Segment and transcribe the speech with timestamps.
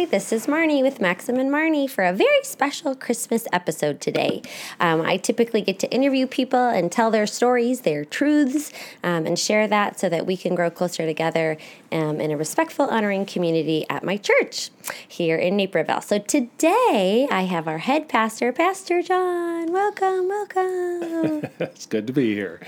[0.00, 4.40] Hi, this is Marnie with Maxim and Marnie for a very special Christmas episode today.
[4.80, 8.72] Um, I typically get to interview people and tell their stories, their truths,
[9.04, 11.58] um, and share that so that we can grow closer together
[11.92, 14.70] um, in a respectful, honoring community at my church
[15.06, 16.00] here in Naperville.
[16.00, 19.70] So today I have our head pastor, Pastor John.
[19.70, 21.50] Welcome, welcome.
[21.60, 22.58] it's good to be here.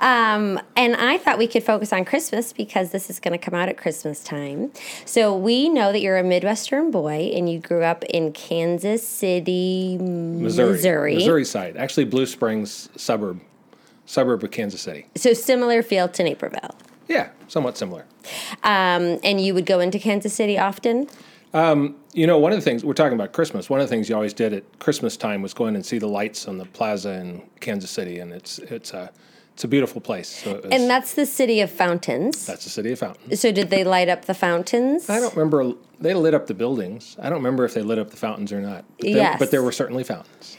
[0.00, 3.54] Um, and I thought we could focus on Christmas because this is going to come
[3.54, 4.72] out at Christmas time.
[5.04, 9.98] So we know that you're a Midwestern boy and you grew up in Kansas City,
[10.00, 10.72] Missouri.
[10.72, 11.14] Missouri.
[11.16, 11.76] Missouri side.
[11.76, 13.40] Actually, Blue Springs suburb,
[14.06, 15.06] suburb of Kansas City.
[15.16, 16.74] So similar feel to Naperville.
[17.08, 18.06] Yeah, somewhat similar.
[18.62, 21.08] Um, and you would go into Kansas City often?
[22.12, 23.70] You know, one of the things we're talking about Christmas.
[23.70, 25.98] One of the things you always did at Christmas time was go in and see
[25.98, 29.12] the lights on the plaza in Kansas City, and it's it's a
[29.60, 30.28] it's a beautiful place.
[30.42, 32.46] So was, And that's the city of fountains.
[32.46, 33.38] that's the city of fountains.
[33.38, 35.10] So did they light up the fountains?
[35.10, 37.14] I don't remember they lit up the buildings.
[37.20, 38.86] I don't remember if they lit up the fountains or not.
[38.96, 39.38] But there, Yes.
[39.38, 40.56] but there were certainly fountains.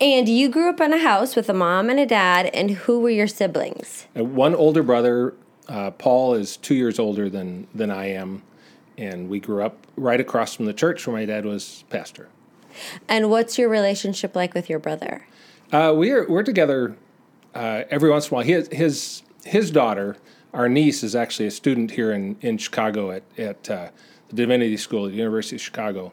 [0.00, 3.00] And you grew up in a house with a mom and a dad, and who
[3.00, 4.06] were your siblings?
[4.16, 5.34] Uh, One older brother,
[5.68, 8.44] uh, Paul, is two years older than than I am,
[8.96, 12.28] and we grew up right across from the church where my dad was pastor.
[13.08, 15.26] And what's your relationship like with your brother?
[15.72, 16.94] Uh, we're we're together
[17.54, 18.44] uh, every once in a while.
[18.44, 20.16] His his his daughter,
[20.52, 23.88] our niece, is actually a student here in in Chicago at at uh,
[24.28, 26.12] the Divinity School at the University of Chicago,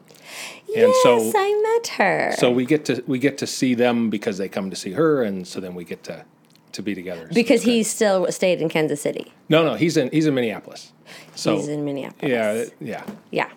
[0.66, 2.34] and yes, so I met her.
[2.38, 5.22] so we get to we get to see them because they come to see her,
[5.22, 6.24] and so then we get to
[6.72, 7.28] to be together.
[7.32, 7.70] Because good.
[7.70, 9.32] he still stayed in Kansas City.
[9.48, 10.92] no no he's in he's in Minneapolis.
[11.34, 12.30] So He's in Minneapolis.
[12.30, 13.04] yeah yeah.
[13.30, 13.50] Yeah.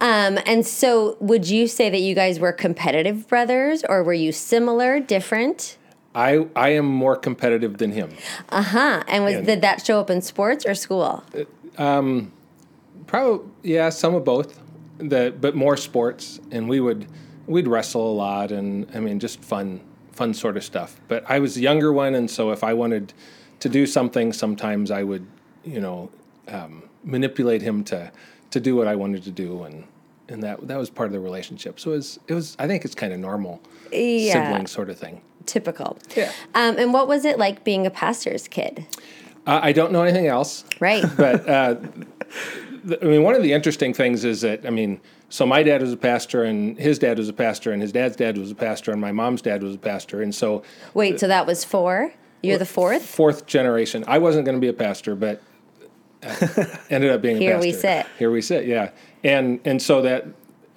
[0.00, 4.32] Um, and so, would you say that you guys were competitive brothers, or were you
[4.32, 5.76] similar, different?
[6.18, 8.10] I I am more competitive than him.
[8.48, 9.02] Uh huh.
[9.08, 11.22] And was And- did that show up in sports or school?
[13.06, 14.60] Probably yeah, some of both.
[14.98, 17.06] The but more sports, and we would
[17.46, 19.80] we'd wrestle a lot, and I mean just fun
[20.12, 21.00] fun sort of stuff.
[21.08, 23.12] But I was the younger one, and so if I wanted
[23.60, 25.24] to do something, sometimes I would
[25.64, 26.10] you know
[26.48, 28.10] um, manipulate him to
[28.50, 29.84] to do what I wanted to do, and
[30.28, 31.78] and that that was part of the relationship.
[31.78, 33.60] So it was it was I think it's kind of normal
[33.92, 34.32] Yeah.
[34.32, 35.20] sibling sort of thing.
[35.48, 35.98] Typical.
[36.14, 36.30] Yeah.
[36.54, 38.86] Um, and what was it like being a pastor's kid?
[39.46, 40.64] Uh, I don't know anything else.
[40.78, 41.02] Right.
[41.16, 41.76] but uh,
[42.86, 45.00] th- I mean, one of the interesting things is that I mean,
[45.30, 48.14] so my dad was a pastor, and his dad was a pastor, and his dad's
[48.16, 51.26] dad was a pastor, and my mom's dad was a pastor, and so Wait, so
[51.28, 52.12] that was four?
[52.42, 53.04] You're the fourth?
[53.04, 54.04] fourth generation.
[54.06, 55.42] I wasn't going to be a pastor, but
[56.22, 57.66] uh, ended up being a Here pastor.
[57.66, 58.06] we sit.
[58.18, 58.66] Here we sit.
[58.66, 58.90] Yeah,
[59.24, 60.26] and and so that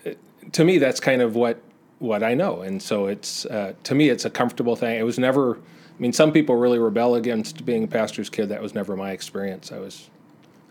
[0.05, 0.11] uh,
[0.53, 1.61] to me, that's kind of what
[2.01, 4.99] what I know, and so it's uh, to me, it's a comfortable thing.
[4.99, 5.55] It was never.
[5.57, 8.49] I mean, some people really rebel against being a pastor's kid.
[8.49, 9.71] That was never my experience.
[9.71, 10.09] I was,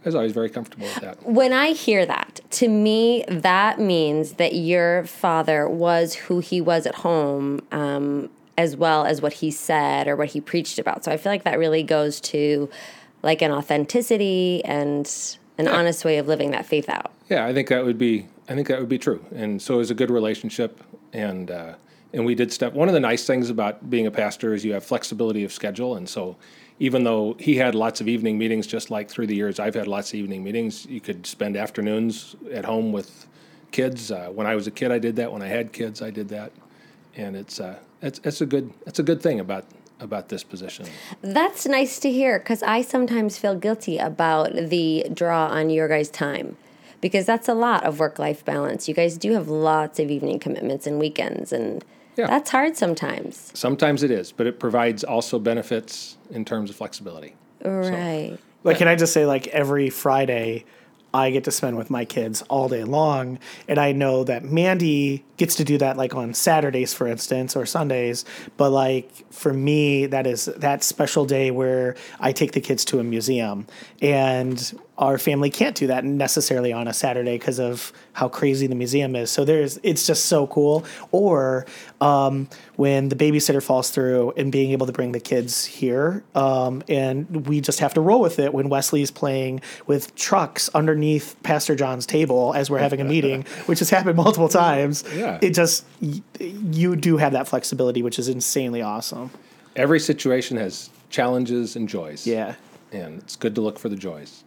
[0.04, 1.24] I was always very comfortable with that.
[1.24, 6.84] When I hear that, to me, that means that your father was who he was
[6.84, 11.04] at home, um, as well as what he said or what he preached about.
[11.04, 12.68] So I feel like that really goes to
[13.22, 15.08] like an authenticity and
[15.58, 17.12] an honest way of living that faith out.
[17.28, 18.26] Yeah, I think that would be.
[18.48, 21.74] I think that would be true, and so it was a good relationship, and uh,
[22.12, 22.72] and we did step.
[22.72, 25.96] One of the nice things about being a pastor is you have flexibility of schedule,
[25.96, 26.36] and so
[26.78, 29.86] even though he had lots of evening meetings, just like through the years I've had
[29.86, 33.26] lots of evening meetings, you could spend afternoons at home with
[33.70, 34.10] kids.
[34.10, 35.30] Uh, when I was a kid, I did that.
[35.30, 36.52] When I had kids, I did that,
[37.16, 39.64] and it's uh, it's it's a good it's a good thing about
[40.00, 40.86] about this position.
[41.20, 46.08] That's nice to hear because I sometimes feel guilty about the draw on your guys'
[46.08, 46.56] time
[47.00, 48.88] because that's a lot of work life balance.
[48.88, 51.84] You guys do have lots of evening commitments and weekends, and
[52.16, 52.26] Yeah.
[52.26, 53.50] that's hard sometimes.
[53.54, 57.34] Sometimes it is, but it provides also benefits in terms of flexibility.
[57.64, 58.36] Right.
[58.64, 60.64] Like, can I just say, like, every Friday,
[61.12, 63.38] I get to spend with my kids all day long.
[63.66, 67.66] And I know that Mandy gets to do that, like, on Saturdays, for instance, or
[67.66, 68.24] Sundays.
[68.56, 73.00] But, like, for me, that is that special day where I take the kids to
[73.00, 73.66] a museum.
[74.00, 78.74] And our family can't do that necessarily on a Saturday because of how crazy the
[78.74, 79.30] museum is.
[79.30, 80.84] So there's, it's just so cool.
[81.10, 81.64] Or
[82.00, 86.82] um, when the babysitter falls through and being able to bring the kids here, um,
[86.88, 91.74] and we just have to roll with it when Wesley's playing with trucks underneath Pastor
[91.74, 95.02] John's table as we're having a meeting, which has happened multiple times.
[95.14, 95.38] Yeah.
[95.40, 99.30] It just you do have that flexibility, which is insanely awesome.
[99.76, 102.26] Every situation has challenges and joys.
[102.26, 102.54] Yeah.
[102.92, 104.44] And it's good to look for the joys.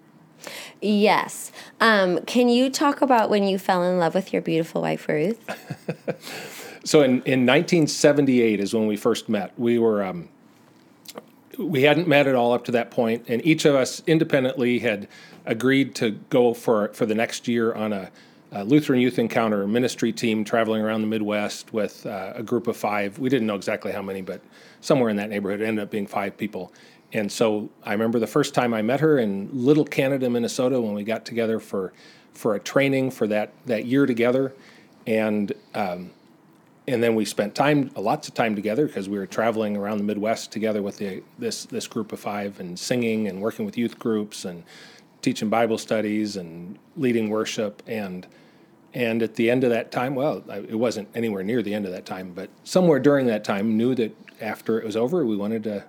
[0.81, 1.51] Yes.
[1.79, 5.39] Um, can you talk about when you fell in love with your beautiful wife, Ruth?
[6.83, 9.57] So in, in 1978 is when we first met.
[9.57, 10.27] We were um,
[11.57, 15.07] we hadn't met at all up to that point, and each of us independently had
[15.45, 18.11] agreed to go for for the next year on a,
[18.65, 23.17] Lutheran Youth Encounter ministry team traveling around the Midwest with uh, a group of five.
[23.17, 24.41] We didn't know exactly how many, but
[24.79, 25.61] somewhere in that neighborhood.
[25.61, 26.71] It ended up being five people.
[27.13, 30.93] And so I remember the first time I met her in Little Canada, Minnesota, when
[30.93, 31.93] we got together for
[32.33, 34.53] for a training for that that year together,
[35.05, 36.09] and um,
[36.87, 40.03] and then we spent time lots of time together because we were traveling around the
[40.03, 43.99] Midwest together with the, this this group of five and singing and working with youth
[43.99, 44.63] groups and
[45.21, 47.83] teaching Bible studies and leading worship.
[47.85, 48.25] And
[48.95, 51.91] and at the end of that time, well, it wasn't anywhere near the end of
[51.91, 55.63] that time, but somewhere during that time, knew that after it was over, we wanted
[55.63, 55.83] to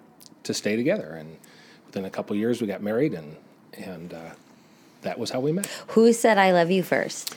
[0.44, 1.16] to stay together.
[1.18, 1.36] And
[1.86, 3.36] within a couple years, we got married, and
[3.74, 4.30] and uh,
[5.02, 5.66] that was how we met.
[5.88, 7.36] Who said "I love you" first?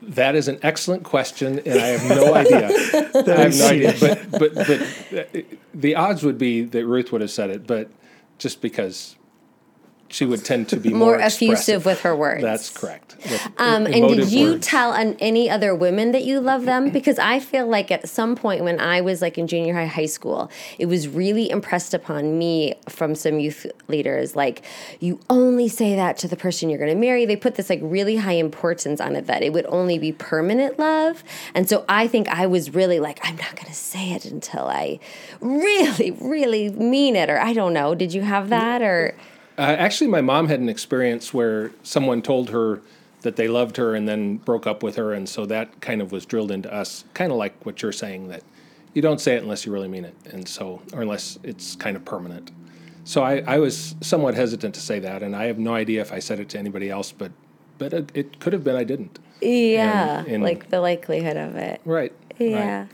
[0.00, 2.68] That is an excellent question, and I have no idea.
[2.68, 4.70] I have no idea, but but but
[5.18, 5.42] uh,
[5.74, 7.88] the odds would be that Ruth would have said it, but
[8.38, 9.16] just because
[10.08, 12.42] she would tend to be more, more effusive with her words.
[12.42, 13.16] That's correct.
[13.58, 14.66] Um, and did you words.
[14.66, 16.90] tell on any other women that you love them?
[16.98, 20.06] Because I feel like at some point when I was like in junior high, high
[20.06, 24.62] school, it was really impressed upon me from some youth leaders, like
[24.98, 27.24] you only say that to the person you're going to marry.
[27.24, 30.78] They put this like really high importance on it that it would only be permanent
[30.78, 31.22] love.
[31.54, 34.64] And so I think I was really like, I'm not going to say it until
[34.64, 34.98] I
[35.40, 37.94] really, really mean it, or I don't know.
[37.94, 39.14] Did you have that or?
[39.58, 42.80] Uh, actually, my mom had an experience where someone told her
[43.22, 46.12] that they loved her and then broke up with her, and so that kind of
[46.12, 48.44] was drilled into us, kind of like what you're saying that
[48.94, 51.96] you don't say it unless you really mean it, and so or unless it's kind
[51.96, 52.52] of permanent.
[53.02, 56.12] So I, I was somewhat hesitant to say that, and I have no idea if
[56.12, 57.32] I said it to anybody else, but
[57.78, 59.18] but it, it could have been I didn't.
[59.40, 61.80] Yeah, and, and like the likelihood of it.
[61.84, 62.12] Right.
[62.38, 62.80] Yeah.
[62.80, 62.88] Right.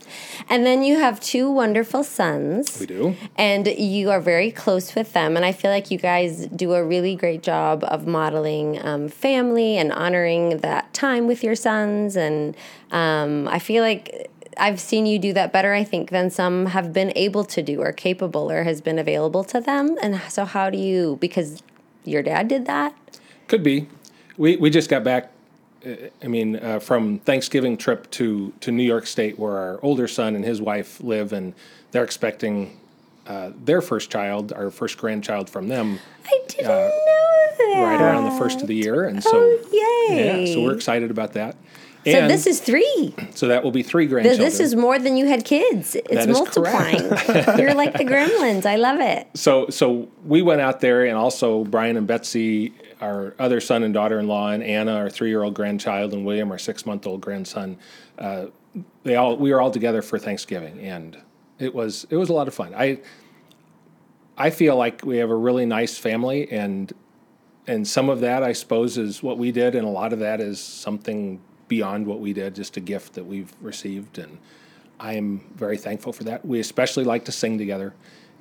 [0.49, 2.79] And then you have two wonderful sons.
[2.79, 3.15] We do.
[3.37, 5.35] And you are very close with them.
[5.35, 9.77] And I feel like you guys do a really great job of modeling um, family
[9.77, 12.15] and honoring that time with your sons.
[12.15, 12.55] And
[12.91, 16.93] um, I feel like I've seen you do that better, I think, than some have
[16.93, 19.97] been able to do or capable or has been available to them.
[20.01, 21.61] And so, how do you, because
[22.03, 22.95] your dad did that?
[23.47, 23.87] Could be.
[24.37, 25.31] We, we just got back
[26.23, 30.35] I mean, uh, from Thanksgiving trip to, to New York State, where our older son
[30.35, 31.53] and his wife live, and
[31.91, 32.79] they're expecting
[33.27, 35.99] uh, their first child, our first grandchild from them.
[36.25, 36.91] I didn't uh, know
[37.57, 37.81] that.
[37.83, 40.45] Right around the first of the year, and so oh, yay!
[40.45, 41.55] Yeah, so we're excited about that.
[42.05, 43.15] And so this is three.
[43.33, 44.45] So that will be three grandchildren.
[44.45, 45.95] This is more than you had kids.
[45.95, 47.01] It's multiplying.
[47.59, 48.65] You're like the gremlins.
[48.65, 49.27] I love it.
[49.33, 53.93] So so we went out there, and also Brian and Betsy our other son and
[53.93, 57.77] daughter-in-law, and Anna, our three-year-old grandchild, and William, our six-month-old grandson.
[58.17, 58.47] Uh,
[59.03, 61.17] they all we were all together for Thanksgiving, and
[61.59, 62.73] it was it was a lot of fun.
[62.75, 62.99] I
[64.37, 66.91] I feel like we have a really nice family, and
[67.67, 70.41] and some of that I suppose is what we did, and a lot of that
[70.41, 74.37] is something beyond what we did, just a gift that we've received, and
[74.99, 76.45] I am very thankful for that.
[76.45, 77.93] We especially like to sing together,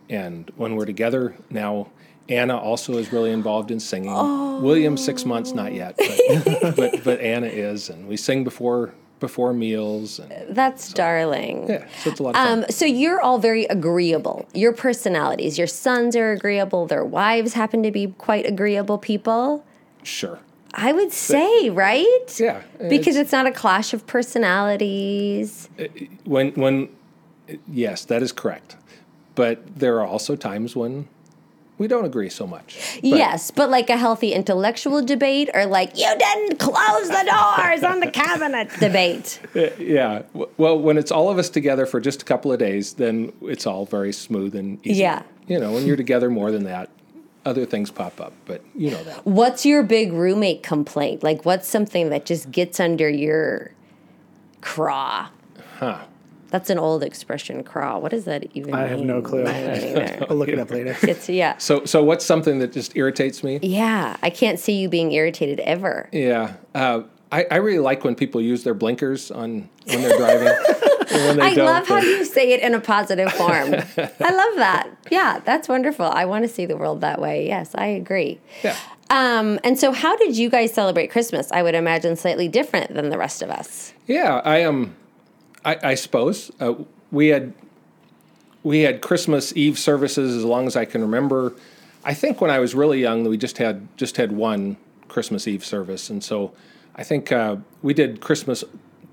[0.08, 1.88] and when we're together now
[2.28, 4.12] Anna also is really involved in singing.
[4.12, 4.60] Oh.
[4.60, 9.54] William, six months, not yet, but, but, but Anna is, and we sing before before
[9.54, 10.18] meals.
[10.18, 11.68] And, That's so, darling.
[11.68, 12.58] Yeah, so it's a lot of fun.
[12.64, 14.46] Um, so you're all very agreeable.
[14.52, 16.86] Your personalities, your sons are agreeable.
[16.86, 19.64] Their wives happen to be quite agreeable people.
[20.02, 20.40] Sure.
[20.74, 22.40] I would say, but, right?
[22.40, 22.62] Yeah.
[22.78, 25.68] Because it's, it's, not a clash of personalities.
[25.78, 25.84] Uh,
[26.24, 26.88] when when
[27.68, 28.76] yes, that is correct.
[29.34, 31.08] But there are also times when
[31.78, 32.98] we don't agree so much.
[33.02, 37.82] But yes, but like a healthy intellectual debate or like you didn't close the doors
[37.82, 39.40] on the cabinet debate.
[39.54, 40.22] Uh, yeah.
[40.56, 43.66] Well, when it's all of us together for just a couple of days, then it's
[43.66, 45.00] all very smooth and easy.
[45.00, 45.22] Yeah.
[45.48, 46.90] You know, when you're together more than that,
[47.44, 49.26] other things pop up, but you know that.
[49.26, 51.22] What's your big roommate complaint?
[51.22, 53.72] Like what's something that just gets under your
[54.60, 55.28] craw?
[55.78, 56.04] Huh.
[56.50, 58.00] That's an old expression, crawl.
[58.00, 58.88] What does that even I mean?
[58.90, 59.44] have no clue.
[60.28, 60.96] I'll look it up later.
[61.02, 61.58] It's yeah.
[61.58, 63.58] So so what's something that just irritates me?
[63.62, 66.08] Yeah, I can't see you being irritated ever.
[66.12, 66.54] Yeah.
[66.74, 70.46] Uh, I, I really like when people use their blinkers on when they're driving.
[71.10, 73.74] when they I love how you say it in a positive form.
[73.74, 74.88] I love that.
[75.10, 76.06] Yeah, that's wonderful.
[76.06, 77.46] I want to see the world that way.
[77.48, 78.40] Yes, I agree.
[78.62, 78.76] Yeah.
[79.10, 81.50] Um, and so, how did you guys celebrate Christmas?
[81.52, 83.92] I would imagine slightly different than the rest of us.
[84.06, 84.76] Yeah, I am.
[84.84, 84.96] Um,
[85.64, 86.50] I, I suppose.
[86.60, 86.74] Uh,
[87.10, 87.52] we had
[88.62, 91.54] we had Christmas Eve services as long as I can remember.
[92.04, 94.76] I think when I was really young, we just had just had one
[95.08, 96.52] Christmas Eve service, and so
[96.96, 98.64] I think uh, we did Christmas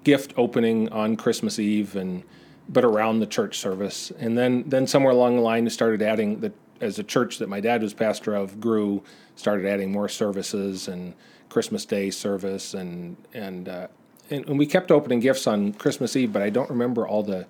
[0.03, 2.23] gift opening on Christmas Eve, and
[2.67, 6.39] but around the church service, and then then somewhere along the line, we started adding
[6.41, 9.03] that as a church that my dad was pastor of grew,
[9.35, 11.13] started adding more services and
[11.49, 13.87] Christmas Day service and and uh,
[14.31, 17.45] and, and we kept opening gifts on Christmas Eve, but I don't remember all the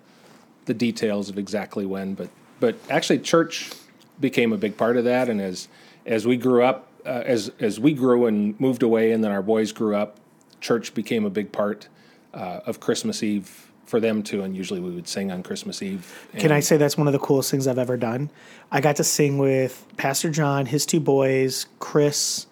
[0.65, 2.13] the details of exactly when.
[2.13, 3.71] But but actually, church
[4.19, 5.67] became a big part of that, and as
[6.05, 9.41] as we grew up, uh, as as we grew and moved away, and then our
[9.41, 10.17] boys grew up,
[10.59, 11.87] church became a big part
[12.33, 14.41] uh, of Christmas Eve for them too.
[14.41, 16.27] And usually, we would sing on Christmas Eve.
[16.37, 18.29] Can I say that's one of the coolest things I've ever done?
[18.71, 22.47] I got to sing with Pastor John, his two boys, Chris.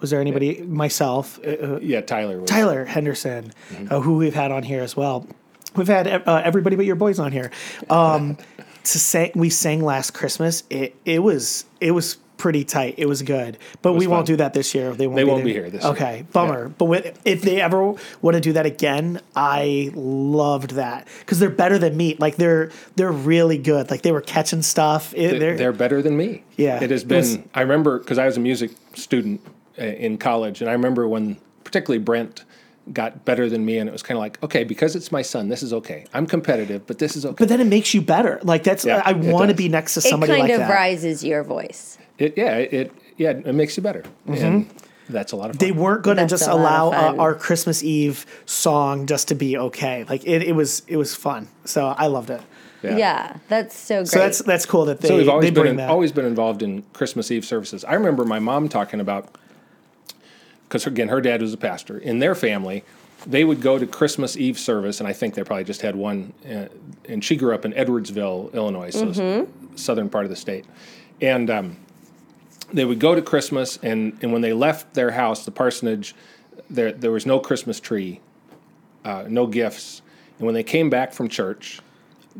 [0.00, 0.62] Was there anybody?
[0.62, 2.40] Myself, uh, uh, Yeah, Tyler.
[2.40, 3.86] Was, Tyler Henderson, Mm-hmm.
[3.94, 5.26] uh, who we've had on here as well.
[5.76, 7.50] We've had uh, everybody but your boys on here.
[7.90, 8.36] Um,
[8.84, 10.62] to say we sang last Christmas.
[10.70, 12.94] It it was it was pretty tight.
[12.98, 14.92] It was good, but we won't do that this year.
[14.92, 15.16] They won't.
[15.16, 15.44] They be won't there.
[15.46, 15.92] be here this year.
[15.92, 16.64] Okay, bummer.
[16.66, 16.72] Yeah.
[16.76, 21.48] But with, if they ever want to do that again, I loved that because they're
[21.50, 22.16] better than me.
[22.18, 23.90] Like they're they're really good.
[23.90, 25.14] Like they were catching stuff.
[25.16, 26.44] It, They're, they're, better than me.
[26.56, 27.16] Yeah, it has it been.
[27.18, 29.40] was- I remember because I was a music student
[29.76, 32.44] in college, and I remember when particularly Brent
[32.92, 35.48] got better than me, and it was kind of like, okay, because it's my son,
[35.48, 36.04] this is okay.
[36.12, 37.36] I'm competitive, but this is okay.
[37.38, 38.40] but then it makes you better.
[38.42, 40.74] Like that's Yeah, I want to be next to somebody It kind like of that.
[40.74, 41.98] rises your voice.
[42.18, 44.68] It yeah, it yeah, it makes you better, and
[45.08, 45.68] that's a lot of fun.
[45.68, 45.76] Mm-hmm.
[45.76, 50.04] They weren't going to just allow uh, our Christmas Eve song just to be okay.
[50.04, 51.48] Like it, it was it was fun.
[51.64, 52.42] So I loved it.
[52.82, 54.08] Yeah, that's so great.
[54.08, 56.82] So that's that's cool that they so we've always been in, always been involved in
[56.92, 57.84] Christmas Eve services.
[57.84, 59.36] I remember my mom talking about
[60.68, 61.98] because again, her dad was a pastor.
[61.98, 62.84] In their family,
[63.26, 66.32] they would go to Christmas Eve service, and I think they probably just had one.
[66.48, 66.66] Uh,
[67.06, 70.64] and she grew up in Edwardsville, Illinois, so it's southern part of the state,
[71.20, 71.50] and.
[71.50, 71.76] Um,
[72.72, 76.14] they would go to Christmas, and, and when they left their house, the parsonage,
[76.70, 78.20] there there was no Christmas tree,
[79.04, 80.02] uh, no gifts.
[80.38, 81.80] And when they came back from church,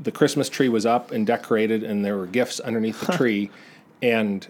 [0.00, 3.50] the Christmas tree was up and decorated, and there were gifts underneath the tree.
[4.02, 4.47] And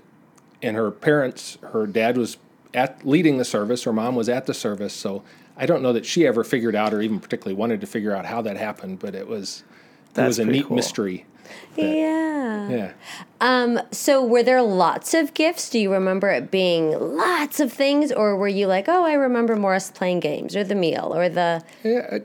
[0.63, 2.39] and her parents, her dad was
[2.75, 4.93] at leading the service, her mom was at the service.
[4.93, 5.23] So
[5.57, 8.27] I don't know that she ever figured out, or even particularly wanted to figure out
[8.27, 8.99] how that happened.
[8.99, 9.63] But it was
[10.17, 10.77] it was a neat cool.
[10.77, 11.27] mystery.
[11.77, 12.69] yeah.
[12.69, 12.93] Yeah.
[13.41, 15.69] Um, so were there lots of gifts?
[15.69, 19.57] Do you remember it being lots of things, or were you like, oh, I remember
[19.57, 22.19] Morris playing games, or the meal, or the Yeah,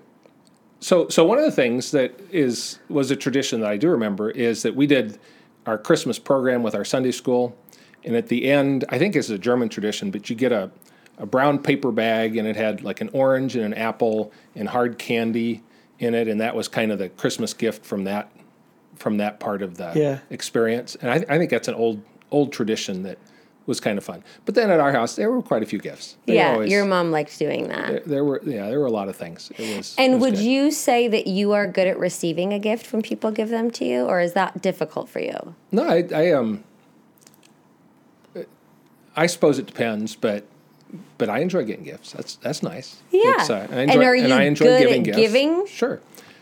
[0.79, 4.31] So, so one of the things that is was a tradition that I do remember
[4.31, 5.19] is that we did
[5.65, 7.55] our Christmas program with our Sunday school,
[8.03, 10.71] and at the end, I think it's a German tradition, but you get a
[11.17, 14.97] a brown paper bag, and it had like an orange and an apple and hard
[14.97, 15.61] candy
[15.99, 18.31] in it, and that was kind of the Christmas gift from that
[18.95, 20.19] from that part of the Yeah.
[20.29, 20.95] experience.
[21.01, 22.01] And I, I think that's an old
[22.31, 23.17] old tradition that
[23.65, 24.23] was kind of fun.
[24.45, 26.15] But then at our house, there were quite a few gifts.
[26.25, 26.53] They yeah?
[26.53, 27.87] always- your mom liked doing that.
[27.89, 29.51] there, there were yeah there were a lot of things.
[29.57, 30.43] It was it And was would good.
[30.45, 33.83] you say that you are good at receiving a gift when people give them to
[33.85, 35.55] you, or is that difficult for you?
[35.73, 36.63] No, I, I um,
[39.19, 40.45] I suppose it depends, but
[41.17, 42.11] but I enjoy getting gifts.
[42.13, 42.97] That's that's nice.
[43.11, 43.35] Yeah.
[43.49, 45.17] Uh, I And enjoy, are you I enjoy good giving at gifts.
[45.17, 45.67] giving?
[45.67, 45.99] Sure,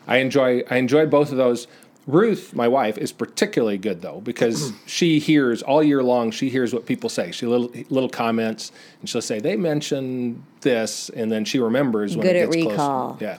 [0.07, 1.67] I enjoy I enjoy both of those.
[2.05, 6.31] Ruth, my wife, is particularly good though because she hears all year long.
[6.31, 7.31] She hears what people say.
[7.31, 12.25] She little little comments, and she'll say they mention this, and then she remembers when
[12.25, 13.09] Good it at gets recall.
[13.15, 13.21] close.
[13.21, 13.37] Yeah,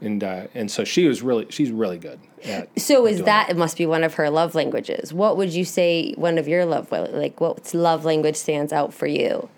[0.00, 2.68] and uh, and so she was really she's really good at.
[2.80, 5.12] So is that it must be one of her love languages?
[5.12, 9.06] What would you say one of your love like what love language stands out for
[9.06, 9.48] you?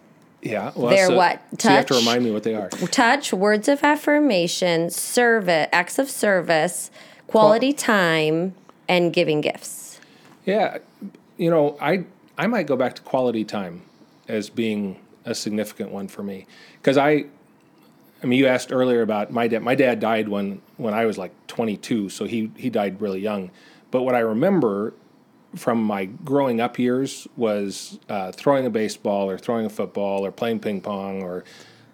[0.43, 1.43] Yeah, well, They're so- what?
[1.59, 2.01] So you have to Touch?
[2.01, 2.71] remind me what they are.
[2.71, 6.91] Touch, words of affirmation, service, acts of service,
[7.27, 8.55] quality time,
[8.89, 10.01] and giving gifts.
[10.47, 10.79] Yeah,
[11.37, 12.05] you know, I
[12.39, 13.83] I might go back to quality time
[14.29, 16.47] as being a significant one for me
[16.81, 17.27] because I,
[18.23, 19.63] I mean, you asked earlier about my dad.
[19.63, 23.51] My dad died when when I was like 22, so he he died really young.
[23.91, 24.95] But what I remember
[25.57, 30.31] from my growing up years was uh, throwing a baseball or throwing a football or
[30.31, 31.45] playing ping pong or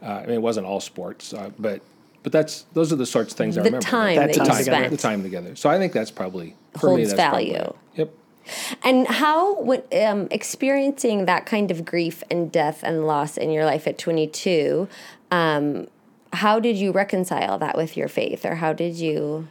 [0.03, 1.81] uh, I mean, it wasn't all sports, uh, but
[2.23, 3.87] but that's those are the sorts of things I The remember.
[3.87, 4.77] time That that, time you together.
[4.79, 4.91] spent.
[4.91, 5.57] the time together.
[5.57, 7.03] So I think that's probably for me.
[7.05, 7.73] Holds That's probably- value.
[7.95, 8.11] yep.
[8.85, 13.65] And how, when, um, experiencing that kind of grief and death and loss in your
[13.65, 14.87] life at 22,
[15.33, 15.89] um,
[16.37, 19.49] how did you reconcile that with your faith, or how did you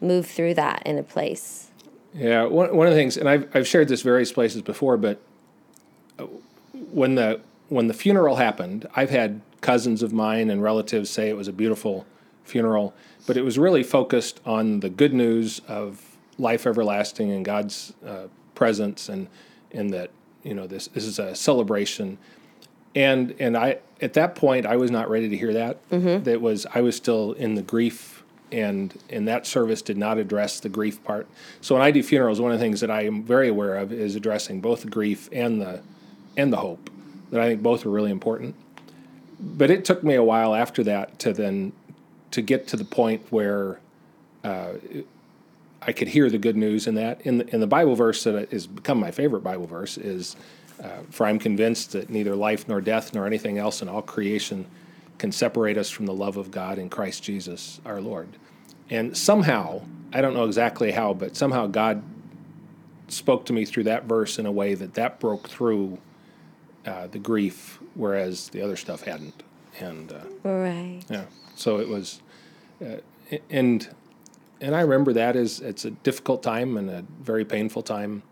[0.00, 1.68] move through that in a place?
[2.14, 5.20] Yeah, one, one of the things, and I've, I've shared this various places before, but
[6.18, 6.26] uh,
[6.90, 11.36] when the when the funeral happened, I've had cousins of mine and relatives say it
[11.36, 12.04] was a beautiful
[12.44, 12.92] funeral,
[13.26, 18.26] but it was really focused on the good news of life everlasting and God's uh,
[18.54, 19.28] presence, and
[19.70, 20.10] and that
[20.42, 22.18] you know this this is a celebration,
[22.94, 25.78] and and I at that point I was not ready to hear that.
[26.24, 30.60] That was I was still in the grief and and that service did not address
[30.60, 31.26] the grief part.
[31.60, 33.92] So when I do funerals, one of the things that I am very aware of
[33.92, 35.82] is addressing both the grief and the
[36.36, 36.90] and the hope.
[37.30, 38.54] That I think both are really important.
[39.40, 41.72] But it took me a while after that to then
[42.30, 43.80] to get to the point where
[44.44, 44.72] uh,
[45.80, 47.20] I could hear the good news in that.
[47.22, 50.36] In the, in the Bible verse that has become my favorite Bible verse is,
[50.82, 54.66] uh, "For I'm convinced that neither life nor death nor anything else in all creation
[55.18, 58.28] can separate us from the love of God in Christ Jesus our Lord."
[58.90, 62.02] And somehow, I don't know exactly how, but somehow God
[63.08, 65.98] spoke to me through that verse in a way that that broke through
[66.86, 69.42] uh, the grief, whereas the other stuff hadn't.
[69.80, 71.00] And uh, Right.
[71.08, 71.24] yeah,
[71.54, 72.20] so it was,
[72.84, 72.96] uh,
[73.50, 73.88] and
[74.60, 78.22] and I remember that as it's a difficult time and a very painful time,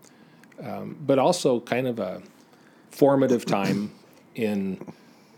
[0.62, 2.22] um, but also kind of a
[2.90, 3.92] formative time
[4.34, 4.78] in,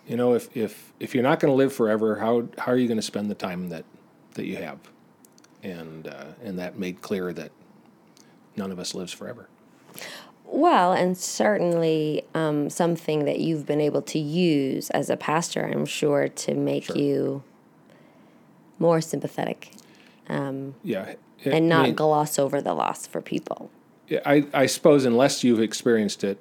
[0.07, 2.89] you know, if if if you're not going to live forever, how how are you
[2.89, 3.85] going to spend the time that
[4.35, 4.79] that you have,
[5.63, 7.51] and uh, and that made clear that
[8.57, 9.49] none of us lives forever.
[10.45, 15.87] Well, and certainly um, something that you've been able to use as a pastor, I'm
[15.87, 16.97] sure, to make Sure.
[16.99, 17.43] you
[18.79, 19.71] more sympathetic
[20.29, 23.71] Yeah, it- and I not mean, gloss over the loss for people.
[24.09, 26.39] yeah, I, I suppose unless you've experienced it,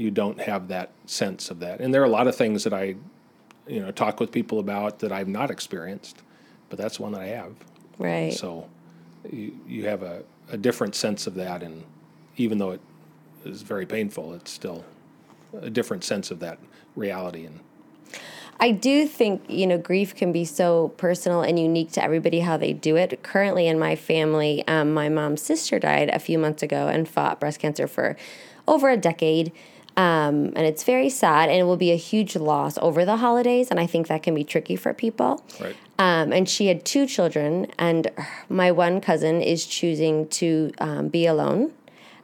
[0.00, 1.78] you don't have that sense of that.
[1.80, 2.96] And there are a lot of things that I,
[3.66, 6.22] you know, talk with people about that I've not experienced,
[6.70, 7.52] but that's one that I have.
[7.98, 8.32] Right.
[8.32, 8.66] So
[9.30, 11.62] you, you have a, a different sense of that.
[11.62, 11.84] And
[12.38, 12.80] even though it
[13.44, 14.86] is very painful, it's still
[15.60, 16.58] a different sense of that
[16.96, 17.44] reality.
[17.44, 17.60] And
[18.58, 22.56] I do think, you know, grief can be so personal and unique to everybody how
[22.56, 23.22] they do it.
[23.22, 27.38] Currently in my family, um, my mom's sister died a few months ago and fought
[27.38, 28.16] breast cancer for
[28.66, 29.52] over a decade.
[30.00, 33.68] Um, and it's very sad and it will be a huge loss over the holidays.
[33.70, 35.44] And I think that can be tricky for people.
[35.60, 35.76] right.
[35.98, 38.10] Um, and she had two children, and
[38.48, 41.72] my one cousin is choosing to um, be alone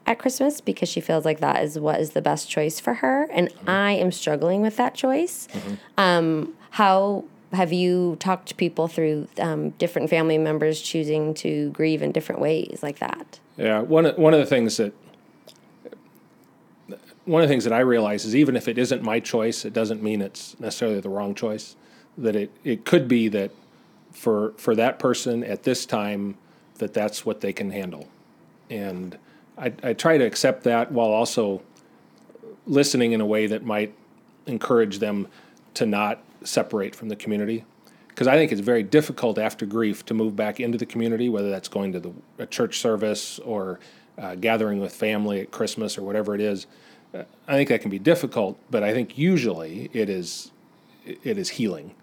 [0.07, 3.29] at Christmas because she feels like that is what is the best choice for her.
[3.31, 5.47] And I am struggling with that choice.
[5.99, 12.01] Um, how have you talked to people through um, different family members choosing to grieve
[12.01, 13.41] in different ways like that?
[13.59, 14.95] Yeah, one of, one of the things that
[17.27, 19.73] one of the things that I realize is even if it isn't my choice, it
[19.73, 21.77] doesn't mean it's necessarily the wrong choice.
[22.17, 23.51] That it, it could be that
[24.13, 26.39] for for that person at this time
[26.79, 28.09] that that's what they can handle,
[28.71, 29.19] and
[29.59, 31.63] I, I try to accept that while also
[32.67, 33.95] listening in a way that might
[34.47, 35.29] encourage them
[35.75, 37.65] to not separate from the community.
[38.09, 41.51] Because I think it's very difficult after grief to move back into the community, whether
[41.51, 43.79] that's going to the, a church service or
[44.17, 46.67] uh, gathering with family at Christmas or whatever it is.
[47.49, 50.51] I think that can be difficult, but I think usually it is
[51.05, 51.95] it is healing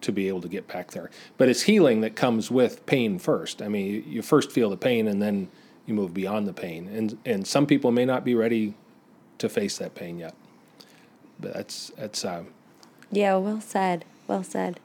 [0.00, 1.10] to be able to get back there.
[1.38, 3.62] But it's healing that comes with pain first.
[3.62, 5.48] I mean, you, you first feel the pain and then
[5.86, 6.88] you move beyond the pain.
[6.88, 8.74] And and some people may not be ready
[9.38, 10.34] to face that pain yet.
[11.38, 12.44] But that's that's uh,
[13.10, 14.04] Yeah, well said.
[14.26, 14.80] Well said.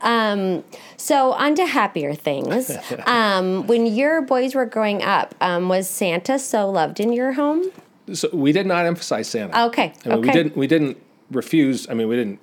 [0.00, 0.64] Um,
[0.96, 2.70] so on to happier things.
[3.06, 7.70] um, when your boys were growing up, um, was Santa so loved in your home?
[8.12, 9.66] So we did not emphasize Santa.
[9.66, 9.92] Okay.
[10.04, 10.26] I mean, okay.
[10.26, 10.98] we didn't we didn't
[11.30, 11.88] refuse.
[11.88, 12.40] I mean, we didn't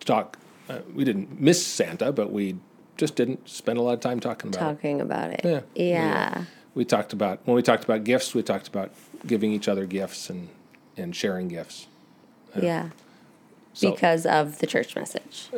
[0.00, 0.38] talk.
[0.68, 2.56] Uh, we didn't miss Santa, but we
[2.96, 4.74] just didn't spend a lot of time talking about it.
[4.74, 5.40] talking about it.
[5.44, 5.60] Yeah.
[5.74, 6.44] Yeah.
[6.74, 8.34] We talked about when we talked about gifts.
[8.34, 8.92] We talked about
[9.26, 10.48] giving each other gifts and
[10.96, 11.86] and sharing gifts.
[12.60, 12.90] Yeah.
[13.72, 15.50] So- Because of the church message.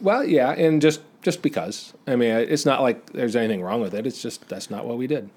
[0.00, 1.92] Well, yeah, and just just because.
[2.06, 4.06] I mean, it's not like there's anything wrong with it.
[4.06, 5.28] It's just that's not what we did.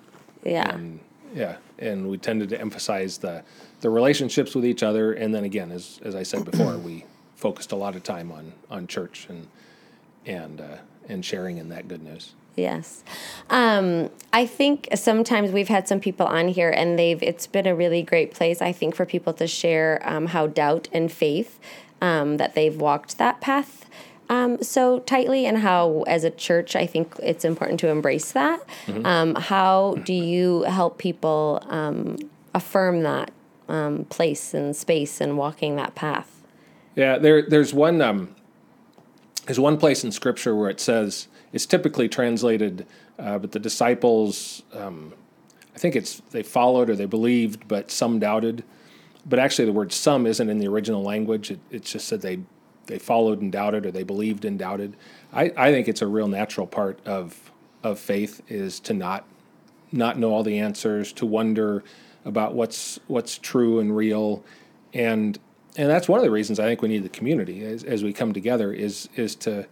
[0.43, 0.74] Yeah.
[0.74, 1.00] And
[1.34, 3.43] yeah, and we tended to emphasize the
[3.82, 7.72] the relationships with each other, and then again, as as I said before, we focused
[7.72, 9.48] a lot of time on on church and
[10.26, 10.78] and uh,
[11.10, 12.34] and sharing in that good news.
[12.56, 13.04] Yes.
[13.50, 17.74] Um, I think sometimes we've had some people on here and they've, it's been a
[17.74, 21.60] really great place, I think, for people to share um, how doubt and faith,
[22.00, 23.89] um, that they've walked that path
[24.34, 28.62] um, so tightly and how, as a church, I think it's important to embrace that.
[29.06, 32.17] Um, how do you help people um,
[32.54, 33.32] affirm that
[33.69, 36.41] um, place and space and walking that path?
[36.96, 38.36] Yeah, there there's one um,
[39.46, 42.86] there's one place in Scripture where it says it's typically translated,
[43.19, 45.13] uh, but the disciples, um,
[45.76, 48.63] I think it's they followed or they believed, but some doubted.
[49.26, 51.52] But actually, the word "some" isn't in the original language.
[51.52, 52.39] It, it's just said they
[52.86, 54.96] they followed and doubted, or they believed and doubted.
[55.32, 57.52] I, I think it's a real natural part of
[57.84, 59.26] of faith is to not
[59.91, 61.84] not know all the answers, to wonder
[62.26, 64.43] about what's what's true and real,
[64.93, 65.39] and
[65.76, 68.13] and that's one of the reasons I think we need the community as, as we
[68.13, 69.67] come together is is to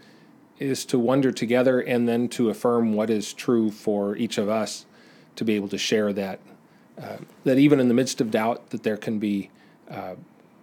[0.60, 4.86] is to wonder together and then to affirm what is true for each of us
[5.36, 6.40] to be able to share that
[7.02, 9.50] uh, that even in the midst of doubt that there can be
[9.90, 10.16] uh,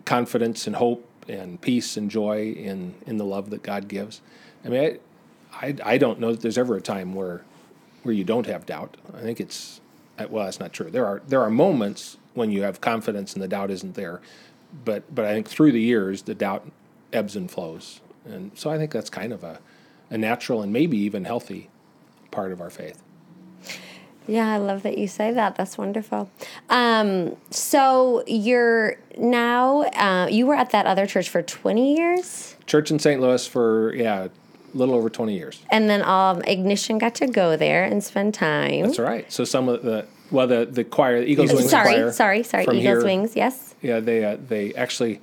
[0.05, 4.21] confidence and hope and peace and joy in in the love that God gives.
[4.65, 4.99] I mean,
[5.53, 7.43] I, I, I don't know that there's ever a time where
[8.03, 8.97] where you don't have doubt.
[9.15, 9.81] I think it's
[10.19, 10.91] uh, well, that's not true.
[10.91, 14.21] There are there are moments when you have confidence and the doubt isn't there,
[14.85, 16.67] but but I think through the years the doubt
[17.13, 19.61] ebbs and flows, and so I think that's kind of a
[20.11, 21.69] a natural and maybe even healthy
[22.31, 23.03] part of our faith.
[24.29, 25.57] Yeah, I love that you say that.
[25.57, 26.31] That's wonderful.
[26.69, 32.91] Um, so you're now uh, you were at that other church for twenty years, Church
[32.91, 33.21] in St.
[33.21, 34.31] Louis for yeah, a
[34.77, 35.63] little over twenty years.
[35.73, 38.83] and then um, Ignition got to go there and spend time.
[38.83, 39.31] That's right.
[39.33, 42.13] So some of the well, the the choir, the Eagles Wings sorry, choir.
[42.13, 42.65] sorry, sorry.
[42.65, 43.35] from Eagles here, Wings.
[43.35, 43.75] Yes.
[43.81, 45.21] Yeah, they uh, they actually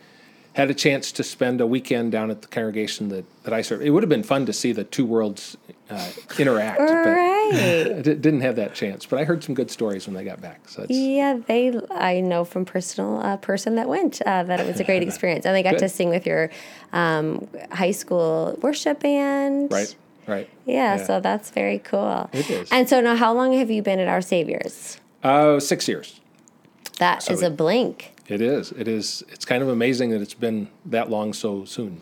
[0.53, 3.81] had a chance to spend a weekend down at the congregation that, that I serve.
[3.81, 5.57] It would have been fun to see the two worlds
[5.89, 7.51] uh, interact, Right.
[7.97, 9.05] I didn't have that chance.
[9.05, 10.67] But I heard some good stories when they got back.
[10.67, 11.79] So it's, Yeah, they.
[11.91, 15.45] I know from personal uh, person that went uh, that it was a great experience,
[15.45, 15.79] and they got Good.
[15.81, 16.49] to sing with your
[16.93, 19.71] um, high school worship band.
[19.71, 19.95] right,
[20.27, 20.49] right.
[20.65, 22.29] Yeah, so that's very cool.
[22.33, 22.71] It is.
[22.71, 24.99] And so now, how long have you been at Our Saviors?
[25.23, 26.19] uh, six years.
[26.99, 28.13] That is So a blink.
[28.27, 28.71] It is.
[28.71, 29.23] It is.
[29.29, 32.01] It's kind of amazing that it's been that long so soon.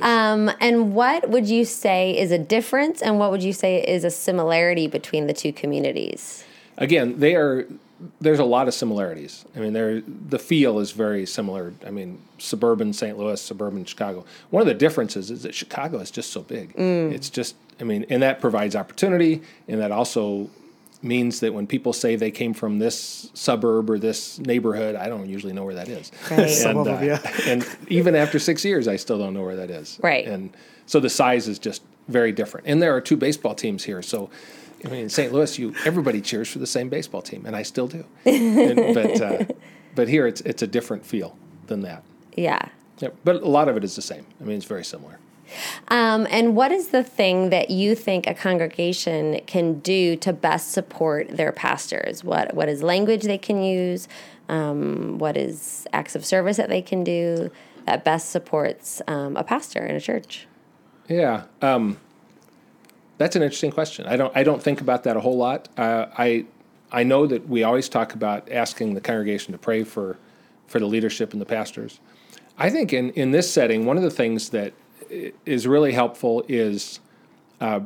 [0.00, 4.04] Um, and what would you say is a difference, and what would you say is
[4.04, 6.44] a similarity between the two communities?
[6.78, 7.66] again, they are.
[8.20, 9.46] There's a lot of similarities.
[9.56, 11.72] I mean, there the feel is very similar.
[11.86, 13.18] I mean, suburban St.
[13.18, 14.26] Louis, suburban Chicago.
[14.50, 16.74] One of the differences is that Chicago is just so big.
[16.76, 17.56] It's just.
[17.80, 20.50] I mean, and that provides opportunity, and that also
[21.06, 25.28] means that when people say they came from this suburb or this neighborhood, I don't
[25.28, 26.10] usually know where that is.
[26.30, 26.50] Right.
[26.64, 27.20] And, uh, yeah.
[27.46, 29.98] and even after six years, I still don't know where that is.
[30.02, 30.26] Right.
[30.26, 30.54] And
[30.86, 32.66] so the size is just very different.
[32.66, 34.30] And there are two baseball teams here, so
[34.84, 35.32] I mean, in St.
[35.32, 38.04] Louis, you everybody cheers for the same baseball team, and I still do.
[38.24, 39.44] And- but uh,
[39.94, 42.04] but here, it's it's a different feel than that.
[42.36, 42.68] Yeah.
[42.98, 44.24] Yeah, but a lot of it is the same.
[44.40, 45.18] I mean, it's very similar.
[45.88, 50.72] Um, and what is the thing that you think a congregation can do to best
[50.72, 52.24] support their pastors?
[52.24, 54.08] What what is language they can use?
[54.48, 57.50] Um, what is acts of service that they can do
[57.84, 60.46] that best supports um, a pastor in a church?
[61.08, 61.98] Yeah, um,
[63.18, 64.06] that's an interesting question.
[64.06, 65.68] I don't I don't think about that a whole lot.
[65.76, 66.46] Uh, I
[66.92, 70.16] I know that we always talk about asking the congregation to pray for
[70.66, 72.00] for the leadership and the pastors.
[72.58, 74.72] I think in in this setting, one of the things that
[75.10, 77.00] is really helpful is
[77.60, 77.80] uh,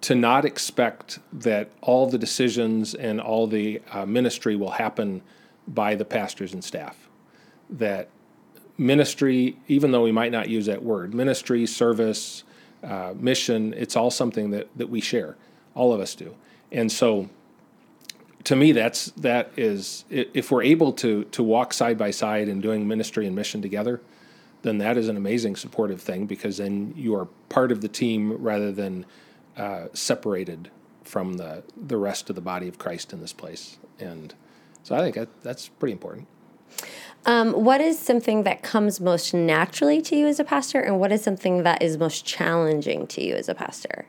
[0.00, 5.22] to not expect that all the decisions and all the uh, ministry will happen
[5.68, 7.08] by the pastors and staff.
[7.68, 8.08] That
[8.78, 12.44] ministry, even though we might not use that word, ministry, service,
[12.82, 15.36] uh, mission, it's all something that, that we share.
[15.74, 16.34] All of us do.
[16.72, 17.28] And so
[18.44, 22.60] to me, that's, that is, if we're able to, to walk side by side in
[22.60, 24.00] doing ministry and mission together,
[24.62, 28.32] then that is an amazing supportive thing because then you are part of the team
[28.32, 29.06] rather than
[29.56, 30.70] uh, separated
[31.04, 33.78] from the, the rest of the body of Christ in this place.
[33.98, 34.34] And
[34.82, 36.26] so I think that, that's pretty important.
[37.26, 41.12] Um, what is something that comes most naturally to you as a pastor, and what
[41.12, 44.06] is something that is most challenging to you as a pastor?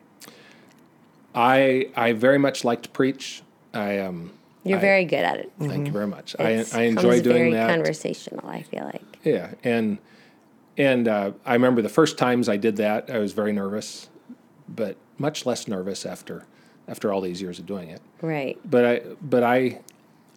[1.34, 3.42] I I very much like to preach.
[3.74, 4.32] I um
[4.64, 5.52] You're I- very good at it.
[5.60, 6.36] thank you very much.
[6.36, 7.70] It's- I I enjoy comes doing very that.
[7.70, 9.02] Conversational, I feel like.
[9.24, 9.98] Yeah, and
[10.78, 14.10] and uh, I remember the first times I did that, I was very nervous,
[14.70, 16.46] but much less nervous after
[16.88, 18.02] after all these years of doing it.
[18.22, 18.60] Right.
[18.70, 19.82] But I but I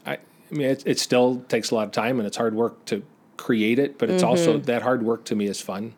[0.07, 0.18] I, I
[0.51, 3.03] mean it, it still takes a lot of time and it's hard work to
[3.37, 5.94] create it, but it's also that hard work to me is fun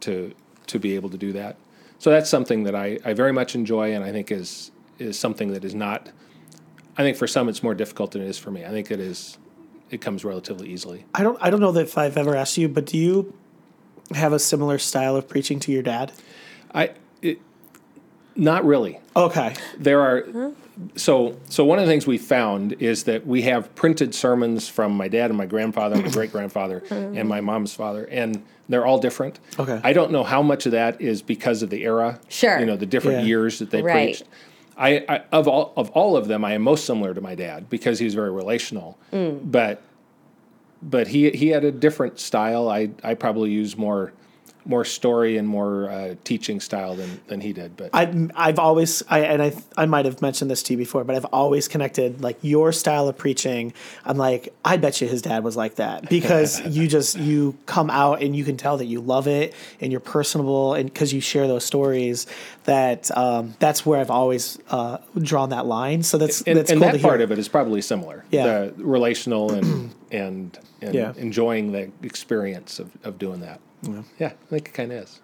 [0.00, 0.34] to
[0.66, 1.56] to be able to do that.
[1.98, 5.52] So that's something that I, I very much enjoy and I think is is something
[5.52, 6.10] that is not
[6.98, 8.64] I think for some it's more difficult than it is for me.
[8.64, 9.38] I think it is
[9.90, 11.04] it comes relatively easily.
[11.14, 13.34] I don't I don't know that if I've ever asked you, but do you
[14.14, 16.12] have a similar style of preaching to your dad?
[16.74, 16.92] I
[17.22, 17.38] it,
[18.34, 19.00] not really.
[19.14, 19.54] Okay.
[19.78, 20.52] There are
[20.96, 24.96] so so one of the things we found is that we have printed sermons from
[24.96, 27.16] my dad and my grandfather, and my great grandfather, mm-hmm.
[27.16, 29.38] and my mom's father, and they're all different.
[29.58, 29.80] Okay.
[29.82, 32.20] I don't know how much of that is because of the era.
[32.28, 32.58] Sure.
[32.58, 33.26] You know, the different Yeah.
[33.26, 34.08] years that they Right.
[34.08, 34.24] preached.
[34.76, 37.70] I, I of all of all of them, I am most similar to my dad
[37.70, 38.98] because he was very relational.
[39.12, 39.50] Mm.
[39.50, 39.80] But
[40.86, 42.68] but he he had a different style.
[42.68, 44.12] I I probably use more
[44.66, 47.76] more story and more uh, teaching style than than he did.
[47.76, 51.04] But I, I've always, I, and I, I might have mentioned this to you before,
[51.04, 53.72] but I've always connected like your style of preaching.
[54.04, 57.90] I'm like, I bet you his dad was like that because you just, you come
[57.90, 61.20] out and you can tell that you love it and you're personable and because you
[61.20, 62.26] share those stories
[62.64, 66.02] that, um, that's where I've always, uh, drawn that line.
[66.02, 67.08] So that's, and, that's and cool that to hear.
[67.08, 68.24] part of it is probably similar.
[68.30, 68.46] Yeah.
[68.46, 71.12] The relational and and and Yeah.
[71.16, 73.60] enjoying the experience of, of doing that.
[74.18, 75.20] Yeah, I think it kind of is.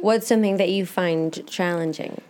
[0.00, 2.20] What's something that you find challenging?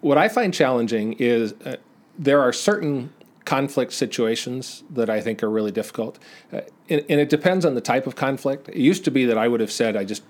[0.00, 1.76] What I find challenging is uh,
[2.18, 3.12] there are certain
[3.44, 6.18] conflict situations that I think are really difficult.
[6.52, 8.68] Uh, and, and it depends on the type of conflict.
[8.68, 10.22] It used to be that I would have said, I just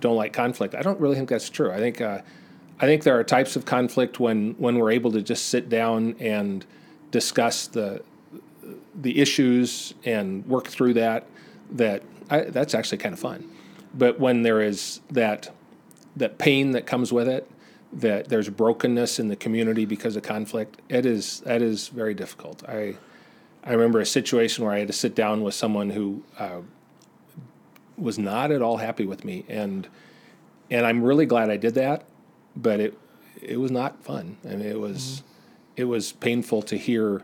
[0.00, 0.74] don't like conflict.
[0.74, 1.70] I don't really think that's true.
[1.70, 2.20] I think, uh,
[2.80, 6.16] I think there are types of conflict when, when we're able to just sit down
[6.18, 6.64] and
[7.10, 8.02] discuss the,
[8.94, 11.26] the issues and work through that,
[11.70, 13.48] that I, that's actually kind of fun.
[13.92, 15.54] But when there is that,
[16.16, 17.50] that pain that comes with it,
[17.92, 22.68] that there's brokenness in the community because of conflict, it is that is very difficult.
[22.68, 22.96] I
[23.62, 26.60] I remember a situation where I had to sit down with someone who uh,
[27.96, 29.88] was not at all happy with me, and
[30.70, 32.04] and I'm really glad I did that,
[32.56, 32.98] but it
[33.40, 34.38] it was not fun.
[34.44, 35.26] I mean, it was mm-hmm.
[35.76, 37.22] it was painful to hear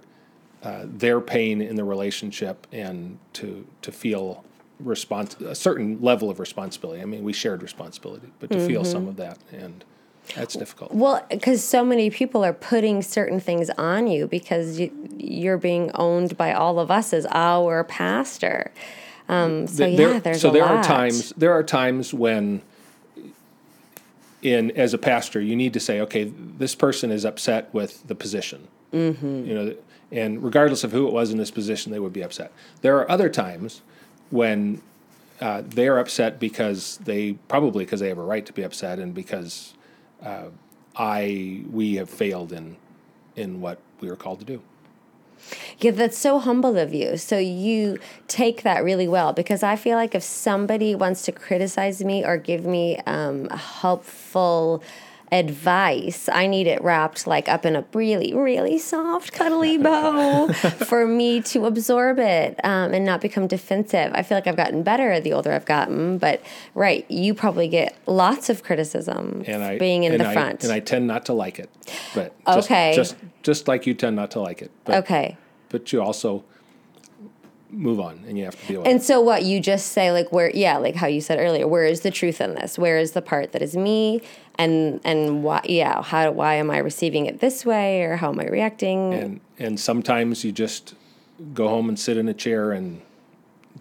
[0.62, 4.44] uh, their pain in the relationship and to to feel
[4.84, 7.02] respons- a certain level of responsibility.
[7.02, 8.66] I mean, we shared responsibility, but to mm-hmm.
[8.66, 9.84] feel some of that and
[10.34, 10.94] that's difficult.
[10.94, 15.90] Well, because so many people are putting certain things on you because you, you're being
[15.94, 18.70] owned by all of us as our pastor.
[19.28, 20.76] Um, so there, yeah, there's so a there lot.
[20.76, 22.62] are times there are times when
[24.42, 28.14] in as a pastor you need to say okay this person is upset with the
[28.14, 29.44] position mm-hmm.
[29.44, 29.74] you know
[30.12, 33.11] and regardless of who it was in this position they would be upset there are
[33.11, 33.83] other times
[34.31, 34.81] when
[35.40, 39.14] uh, they're upset because they probably because they have a right to be upset and
[39.14, 39.74] because
[40.22, 40.44] uh,
[40.96, 42.76] I we have failed in
[43.37, 44.62] in what we were called to do.
[45.79, 47.16] Yeah, that's so humble of you.
[47.16, 47.98] So you
[48.29, 52.37] take that really well because I feel like if somebody wants to criticize me or
[52.37, 54.83] give me um, a helpful
[55.32, 61.06] advice, I need it wrapped like up in a really, really soft, cuddly bow for
[61.06, 64.12] me to absorb it um, and not become defensive.
[64.14, 66.42] I feel like I've gotten better the older I've gotten, but
[66.74, 70.64] right, you probably get lots of criticism and I, being in the I, front.
[70.64, 71.70] And I tend not to like it.
[72.14, 72.92] But just, okay.
[72.94, 74.70] just just like you tend not to like it.
[74.84, 75.36] But, okay.
[75.68, 76.44] But you also
[77.72, 79.02] move on and you have to deal with and it.
[79.02, 82.00] so what you just say like where yeah like how you said earlier where is
[82.00, 84.20] the truth in this where is the part that is me
[84.58, 88.40] and and why yeah how why am i receiving it this way or how am
[88.40, 89.14] i reacting?
[89.14, 90.94] And and sometimes you just
[91.54, 93.02] go home and sit in a chair and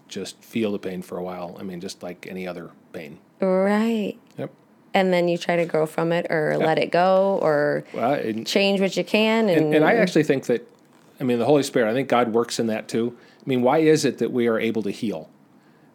[0.08, 1.56] just feel the pain for a while.
[1.58, 3.18] I mean just like any other pain.
[3.40, 4.16] Right.
[4.38, 4.50] Yep.
[4.92, 8.46] And then you try to grow from it or let it go or well, and,
[8.46, 10.66] change what you can and, and, and i actually think that
[11.20, 13.16] i mean the holy spirit i think god works in that too.
[13.40, 15.30] I mean, why is it that we are able to heal?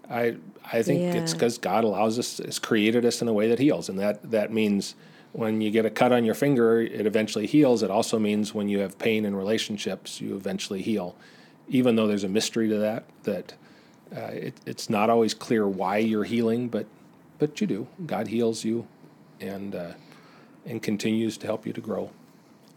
[0.09, 0.37] I
[0.71, 1.21] I think yeah.
[1.21, 4.31] it's because God allows us, has created us in a way that heals, and that
[4.31, 4.95] that means
[5.31, 7.83] when you get a cut on your finger, it eventually heals.
[7.83, 11.15] It also means when you have pain in relationships, you eventually heal,
[11.67, 13.03] even though there's a mystery to that.
[13.23, 13.53] That
[14.15, 16.85] uh, it, it's not always clear why you're healing, but
[17.37, 17.87] but you do.
[18.05, 18.87] God heals you,
[19.41, 19.93] and uh,
[20.65, 22.11] and continues to help you to grow.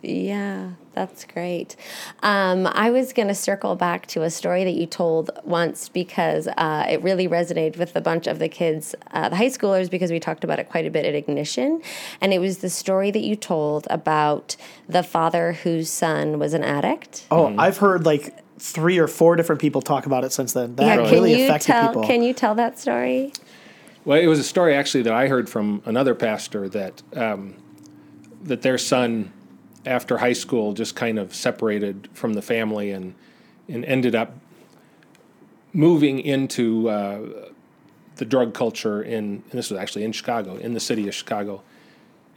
[0.01, 1.75] Yeah, that's great.
[2.23, 6.47] Um, I was going to circle back to a story that you told once because
[6.57, 10.13] uh, it really resonated with a bunch of the kids, uh, the high schoolers, because
[10.13, 11.83] we talked about it quite a bit at Ignition.
[12.21, 14.57] And it was the story that you told about
[14.89, 17.27] the father whose son was an addict.
[17.33, 17.59] Oh, mm-hmm.
[17.59, 20.77] I've heard like three or four different people talk about it since then.
[20.77, 22.07] That yeah, really can you affected tell, people.
[22.07, 23.33] Can you tell that story?
[24.05, 27.57] Well, it was a story actually that I heard from another pastor that um,
[28.45, 29.33] that their son
[29.87, 33.15] after high school just kind of separated from the family and
[33.69, 34.35] and ended up
[35.73, 37.21] moving into uh,
[38.17, 41.63] the drug culture in and this was actually in Chicago in the city of Chicago.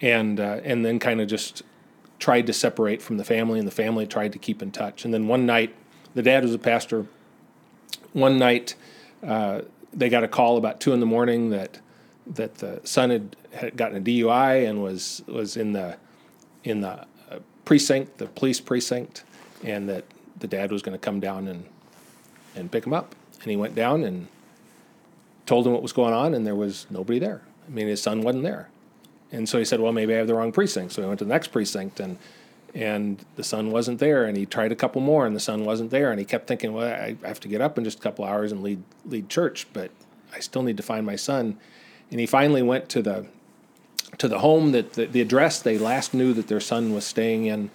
[0.02, 1.64] And uh, and then kind of just
[2.20, 5.06] tried to separate from the family and the family tried to keep in touch.
[5.06, 5.76] And then one night
[6.14, 7.06] the dad was a pastor.
[8.14, 8.76] One night
[9.24, 9.62] uh,
[9.94, 11.80] they got a call about two in the morning that
[12.28, 15.98] that the son had, had gotten a DUI and was was in the
[16.64, 17.06] in the
[17.66, 19.24] precinct, the police precinct,
[19.64, 20.06] and that
[20.40, 21.66] the dad was going to come down and
[22.56, 23.16] and pick him up.
[23.42, 24.28] And he went down and
[25.46, 27.42] told him what was going on, and there was nobody there.
[27.68, 28.70] I mean, his son wasn't there.
[29.32, 31.26] And so he said, "Well, maybe I have the wrong precinct." So he went to
[31.26, 32.18] the next precinct, and
[32.74, 34.26] and the son wasn't there.
[34.26, 36.12] And he tried a couple more, and the son wasn't there.
[36.12, 38.52] And he kept thinking, "Well, I have to get up in just a couple hours
[38.52, 39.92] and lead lead church, but
[40.34, 41.58] I still need to find my son."
[42.10, 43.26] And he finally went to the
[44.18, 47.46] to the home that the, the, address they last knew that their son was staying
[47.46, 47.72] in,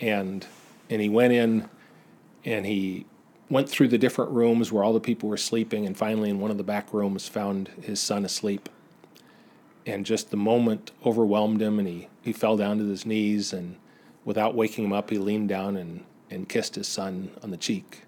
[0.00, 0.46] and
[0.88, 1.68] and he went in,
[2.44, 3.06] and he
[3.48, 6.50] went through the different rooms where all the people were sleeping, and finally in one
[6.50, 8.68] of the back rooms found his son asleep.
[9.86, 13.76] And just the moment overwhelmed him, and he, he fell down to his knees, and
[14.24, 18.02] without waking him up, he leaned down and, and kissed his son on the cheek,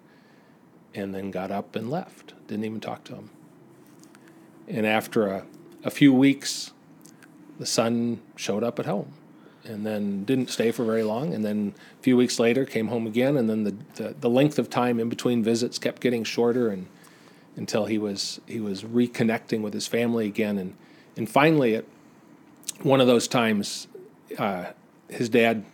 [0.95, 2.33] and then got up and left.
[2.49, 3.31] Didn't even talk to him.
[4.67, 5.47] And after a,
[5.85, 6.73] a few weeks,
[7.59, 9.13] the son showed up at home
[9.65, 11.35] and then didn't stay for very long.
[11.35, 13.37] And then a few weeks later came home again.
[13.37, 16.87] And then the, the, the length of time in between visits kept getting shorter and
[17.57, 20.59] until he was he was reconnecting with his family again.
[20.59, 20.77] And
[21.17, 21.85] and finally, at
[22.83, 23.89] one of those times,
[24.39, 24.67] uh,
[25.09, 25.65] his dad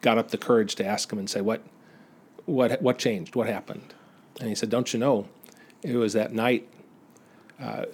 [0.00, 1.62] got up the courage to ask him and say, "What
[2.46, 3.34] what what changed?
[3.34, 3.94] What happened?"
[4.38, 5.28] And he said, "Don't you know?
[5.82, 6.68] It was that night."
[7.60, 7.86] Uh,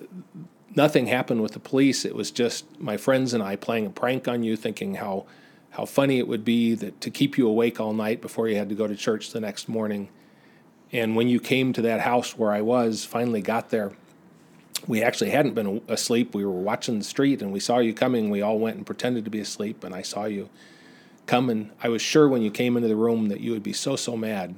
[0.75, 2.05] nothing happened with the police.
[2.05, 5.27] It was just my friends and I playing a prank on you, thinking how
[5.71, 8.69] how funny it would be that to keep you awake all night before you had
[8.69, 10.09] to go to church the next morning.
[10.93, 13.93] And when you came to that house where I was, finally got there,
[14.89, 16.35] we actually hadn't been asleep.
[16.35, 18.31] We were watching the street and we saw you coming.
[18.31, 20.49] We all went and pretended to be asleep, and I saw you
[21.27, 21.49] come.
[21.51, 23.95] And I was sure when you came into the room that you would be so,
[23.95, 24.57] so mad.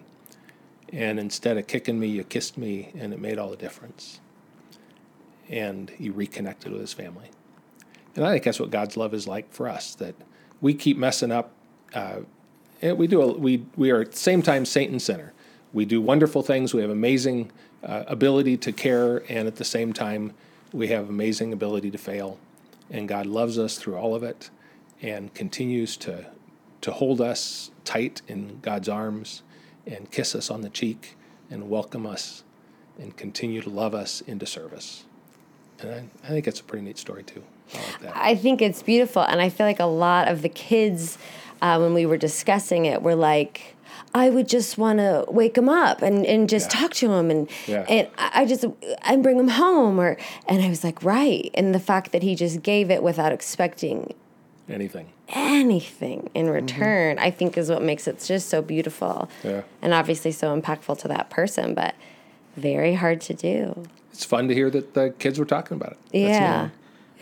[0.90, 4.20] And instead of kicking me, you kissed me, and it made all the difference.
[5.48, 7.30] And he reconnected with his family.
[8.14, 10.14] And I think that's what God's love is like for us that
[10.60, 11.52] we keep messing up.
[11.94, 12.20] Uh,
[12.82, 15.32] we do a, we we are at the same time saint and sinner.
[15.72, 16.74] We do wonderful things.
[16.74, 17.50] We have amazing
[17.82, 20.34] uh, ability to care, and at the same time,
[20.72, 22.38] we have amazing ability to fail.
[22.90, 24.50] And God loves us through all of it,
[25.00, 26.26] and continues to
[26.82, 29.42] to hold us tight in God's arms,
[29.86, 31.16] and kiss us on the cheek,
[31.50, 32.44] and welcome us,
[32.98, 35.04] and continue to love us into service.
[35.80, 37.42] And I, I think it's a pretty neat story too.
[37.74, 38.12] I like that.
[38.16, 41.18] I think it's beautiful, and I feel like a lot of the kids,
[41.62, 43.74] uh, when we were discussing it, were like,
[44.14, 46.80] "I would just want to wake him up and, and just Yeah.
[46.80, 47.86] talk to him, and Yeah.
[47.88, 48.64] and I just
[49.02, 52.34] and bring him home." Or and I was like, "Right," and the fact that he
[52.34, 54.12] just gave it without expecting
[54.68, 55.06] Anything.
[55.28, 59.62] anything in return, I think is what makes it just so beautiful, Yeah.
[59.80, 61.94] and obviously so impactful to that person, but
[62.56, 63.84] very hard to do.
[64.12, 65.98] It's fun to hear that the kids were talking about it.
[66.12, 66.62] Yeah.
[66.64, 66.70] neat.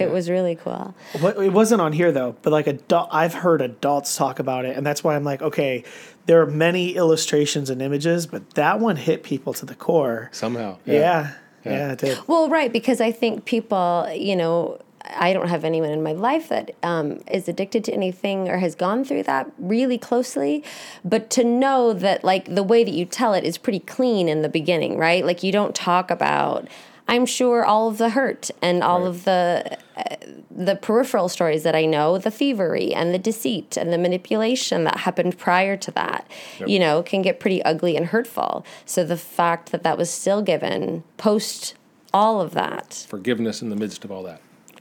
[0.06, 0.94] It was really cool.
[1.20, 4.74] What, it wasn't on here though, but like adult, I've heard adults talk about it,
[4.76, 5.84] and that's why I'm like, okay,
[6.24, 10.30] there are many illustrations and images, but that one hit people to the core.
[10.32, 10.78] Somehow.
[10.86, 11.92] Yeah, yeah, Yeah.
[11.92, 12.18] it did.
[12.26, 14.80] Well, right, because I think people, you know,
[15.16, 18.74] I don't have anyone in my life that um, is addicted to anything or has
[18.74, 20.62] gone through that really closely.
[21.04, 24.42] But to know that, like, the way that you tell it is pretty clean in
[24.42, 25.24] the beginning, right?
[25.24, 26.68] Like, you don't talk about,
[27.08, 29.08] I'm sure, all of the hurt and all Right.
[29.08, 30.16] of the uh,
[30.50, 34.98] the peripheral stories that I know, the thievery and the deceit and the manipulation that
[34.98, 36.26] happened prior to that,
[36.66, 38.64] you know, can get pretty ugly and hurtful.
[38.84, 41.74] So the fact that that was still given post
[42.12, 44.40] all of that Forgiveness in the midst of all that.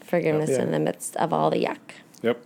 [0.09, 0.63] Forgiveness Yeah.
[0.63, 1.77] in the midst of all the yuck.
[2.21, 2.43] Yep.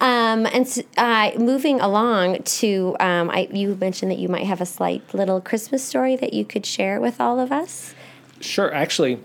[0.00, 4.66] Um, and uh, moving along to, um, I, you mentioned that you might have a
[4.66, 7.94] slight little Christmas story that you could share with all of us.
[8.40, 8.72] Sure.
[8.72, 9.18] Actually,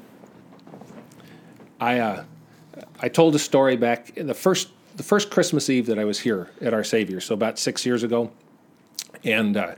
[1.80, 2.24] I uh,
[3.02, 6.20] I told a story back in the first the first Christmas Eve that I was
[6.20, 8.32] here at Our Savior, so about six years ago,
[9.24, 9.76] and uh,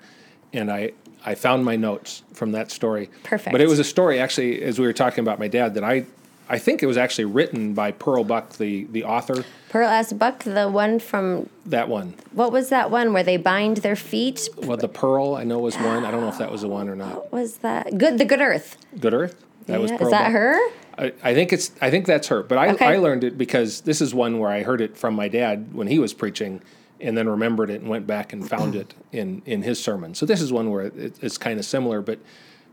[0.54, 0.94] and I
[1.26, 3.10] I found my notes from that story.
[3.24, 3.52] Perfect.
[3.52, 6.06] But it was a story actually, as we were talking about my dad, that I
[6.50, 9.44] I think it was actually written by Pearl Buck, the the author.
[9.70, 10.14] Pearl S.
[10.14, 12.14] Buck, the one from, That one.
[12.32, 14.48] what was that one where they bind their feet?
[14.58, 16.06] Well, the Pearl I know was one.
[16.06, 17.16] I don't know if that was the one or not.
[17.16, 17.98] What was that?
[17.98, 18.78] Good, the Good Earth.
[19.00, 19.36] Good Earth.
[19.66, 20.32] That was Pearl Is that Buck.
[20.32, 20.58] her?
[20.98, 22.42] I, I think it's I think that's her.
[22.44, 22.86] But I, Okay.
[22.86, 25.88] I learned it because this is one where I heard it from my dad when
[25.88, 26.62] he was preaching,
[27.02, 30.16] and then remembered it and went back and found it in in his sermon.
[30.16, 32.20] So this is one where it, it's kind of similar, but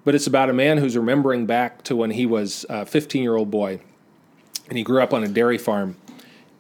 [0.05, 3.37] but it's about a man who's remembering back to when he was a 15 year
[3.37, 3.81] old boy,
[4.69, 5.97] and he grew up on a dairy farm,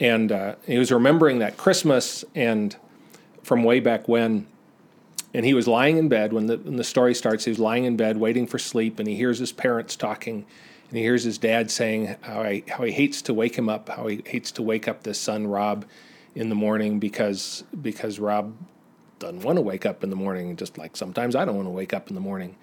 [0.00, 2.76] and uh, he was remembering that Christmas and
[3.42, 4.46] from way back when
[5.34, 7.44] and he was lying in bed when the, when the story starts.
[7.44, 10.46] He was lying in bed waiting for sleep, and he hears his parents talking,
[10.88, 13.88] and he hears his dad saying how, I, how he hates to wake him up,
[13.88, 15.84] how he hates to wake up this son Rob
[16.36, 18.56] in the morning because because Rob
[19.18, 21.72] doesn't want to wake up in the morning, just like sometimes I don't want to
[21.72, 22.56] wake up in the morning.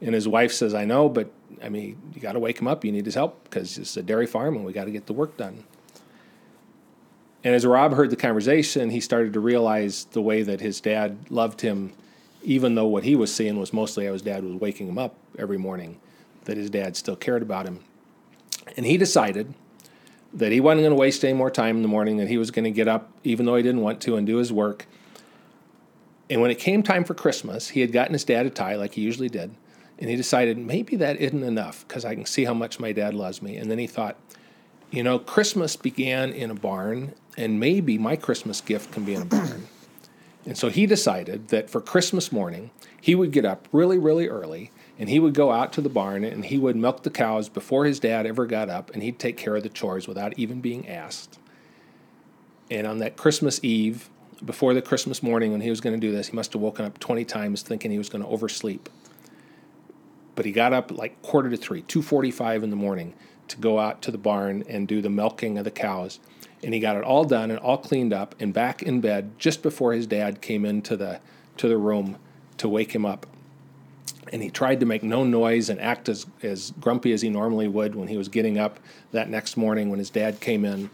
[0.00, 1.30] And his wife says, "I know, but
[1.62, 2.84] I mean, you got to wake him up.
[2.84, 5.12] You need his help because it's a dairy farm, and we got to get the
[5.12, 5.64] work done."
[7.42, 11.30] And as Rob heard the conversation, he started to realize the way that his dad
[11.30, 11.92] loved him,
[12.42, 15.14] even though what he was seeing was mostly how his dad was waking him up
[15.38, 15.98] every morning,
[16.44, 17.80] that his dad still cared about him.
[18.76, 19.54] And he decided
[20.34, 22.50] that he wasn't going to waste any more time in the morning, that he was
[22.50, 24.86] going to get up, even though he didn't want to, and do his work.
[26.28, 28.94] And when it came time for Christmas, he had gotten his dad a tie like
[28.94, 29.50] he usually did.
[30.00, 33.14] And he decided maybe that isn't enough because I can see how much my dad
[33.14, 33.56] loves me.
[33.56, 34.16] And then he thought,
[34.90, 39.22] you know, Christmas began in a barn, and maybe my Christmas gift can be in
[39.22, 39.68] a barn.
[40.46, 42.70] And so he decided that for Christmas morning,
[43.00, 46.24] he would get up really, really early and he would go out to the barn
[46.24, 49.36] and he would milk the cows before his dad ever got up and he'd take
[49.36, 51.38] care of the chores without even being asked.
[52.70, 54.08] And on that Christmas Eve,
[54.44, 56.84] before the Christmas morning when he was going to do this, he must have woken
[56.84, 58.88] up 20 times thinking he was going to oversleep.
[60.40, 63.12] But he got up like quarter to three, 2.45 in the morning
[63.48, 66.18] to go out to the barn and do the milking of the cows.
[66.64, 69.62] And he got it all done and all cleaned up and back in bed just
[69.62, 71.20] before his dad came into the,
[71.58, 72.16] to the room
[72.56, 73.26] to wake him up.
[74.32, 77.68] And he tried to make no noise and act as, as grumpy as he normally
[77.68, 78.80] would when he was getting up
[79.12, 80.88] that next morning when his dad came in.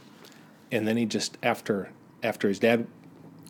[0.73, 1.91] And then he just, after,
[2.21, 2.89] after his dad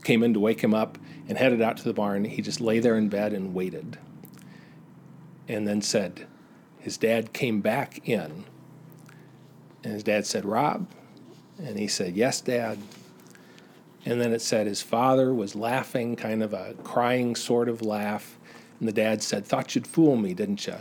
[0.04, 2.80] came in to wake him up and headed out to the barn, he just lay
[2.80, 3.96] there in bed and waited.
[5.48, 6.26] And then said,
[6.86, 8.44] his dad came back in.
[9.82, 10.86] And his dad said, Rob?
[11.58, 12.78] And he said, Yes, Dad.
[14.04, 18.38] And then it said his father was laughing, kind of a crying sort of laugh.
[18.78, 20.76] And the dad said, Thought you'd fool me, didn't you?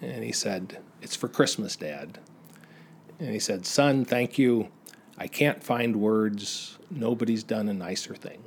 [0.00, 2.20] And he said, It's for Christmas, Dad.
[3.18, 4.68] And he said, Son, thank you.
[5.18, 6.78] I can't find words.
[6.88, 8.44] Nobody's done a nicer thing.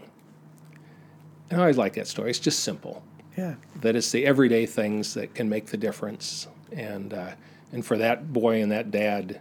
[1.50, 2.30] And I always like that story.
[2.30, 3.04] It's just simple.
[3.40, 3.56] Yeah.
[3.80, 6.48] That it's the everyday things that can make the difference.
[6.74, 7.32] And uh,
[7.72, 9.40] and for that boy and that dad,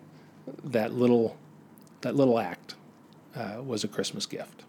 [0.63, 1.37] that little
[2.03, 2.77] that little act
[3.35, 4.63] uh, was a Christmas gift.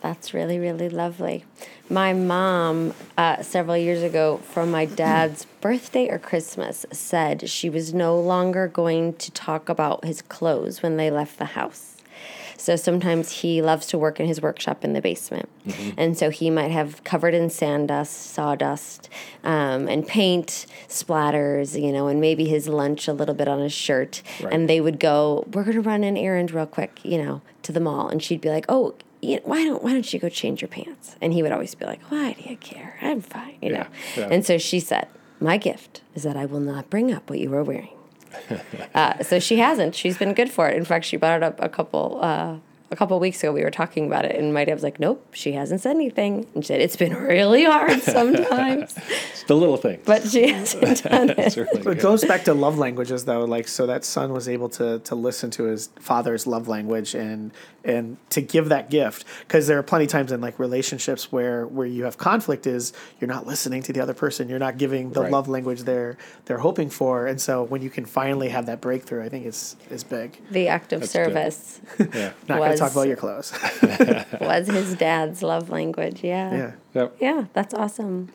[0.00, 1.44] That's really, really lovely.
[1.90, 7.92] My mom, uh, several years ago, for my dad's birthday or Christmas, said she was
[7.92, 11.93] no longer going to talk about his clothes when they left the house.
[12.64, 15.50] So sometimes he loves to work in his workshop in the basement.
[15.66, 15.90] Mm-hmm.
[15.98, 19.10] And so he might have covered in sand dust, sawdust,
[19.42, 23.74] um, and paint splatters, you know, and maybe his lunch a little bit on his
[23.74, 24.22] shirt.
[24.42, 24.50] Right.
[24.50, 27.72] And they would go, We're going to run an errand real quick, you know, to
[27.72, 28.08] the mall.
[28.08, 30.70] And she'd be like, Oh, you know, why don't why don't you go change your
[30.70, 31.16] pants?
[31.20, 32.96] And he would always be like, Why do you care?
[33.02, 33.86] I'm fine, you yeah, know.
[34.16, 34.28] Yeah.
[34.30, 35.08] And so she said,
[35.38, 37.93] My gift is that I will not bring up what you were wearing.
[38.94, 39.94] Uh, so she hasn't.
[39.94, 40.76] She's been good for it.
[40.76, 42.56] In fact, she brought it up a couple uh,
[42.94, 43.52] a couple weeks ago.
[43.52, 46.46] We were talking about it, and my dad was like, "Nope, she hasn't said anything."
[46.54, 51.02] And she said, "It's been really hard sometimes." it's the little things, but she hasn't
[51.10, 51.56] done it.
[51.56, 53.44] it goes back to love languages, though.
[53.44, 57.52] Like, so that son was able to to listen to his father's love language and
[57.84, 61.66] and to give that gift because there are plenty of times in like relationships where
[61.66, 65.10] where you have conflict is you're not listening to the other person you're not giving
[65.10, 65.30] the right.
[65.30, 66.16] love language they're
[66.46, 69.76] they're hoping for and so when you can finally have that breakthrough i think it's
[69.90, 73.52] is big the act of That's service yeah not going to talk about your clothes
[74.40, 77.16] was his dad's love language yeah yeah Yep.
[77.18, 78.30] Yeah, that's awesome.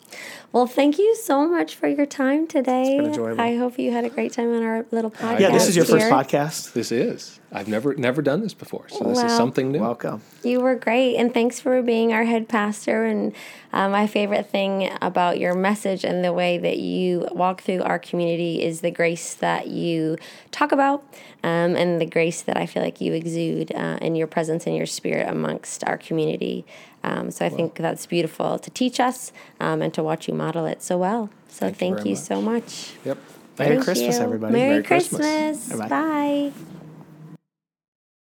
[0.52, 2.82] Well, thank you so much for your time today.
[2.82, 3.42] It's been enjoyable.
[3.42, 5.40] I hope you had a great time on our little podcast.
[5.40, 6.00] Yeah, this is your here.
[6.00, 6.74] first podcast.
[6.74, 7.39] This is.
[7.52, 9.80] I've never never done this before, so this well, is something new.
[9.80, 10.22] Welcome.
[10.44, 13.06] You were great, and thanks for being our head pastor.
[13.06, 13.34] And
[13.74, 17.98] uh, my favorite thing about your message and the way that you walk through our
[17.98, 20.18] community is the grace that you
[20.52, 21.04] talk about,
[21.44, 24.76] um, and the grace that I feel like you exude uh, in your presence and
[24.76, 26.66] your spirit amongst our community.
[27.04, 30.66] Um, so I think that's beautiful to teach us um, and to watch you model
[30.66, 31.30] it so well.
[31.48, 32.94] So thank, thank you, you so much.
[33.06, 33.18] Yep.
[33.58, 34.24] Merry Christmas, you.
[34.24, 34.54] everybody.
[34.54, 35.68] Merry, Merry Christmas.
[35.68, 35.90] Christmas.
[35.90, 36.52] Bye.